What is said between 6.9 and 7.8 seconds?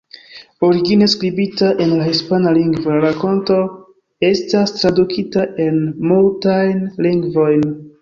lingvojn.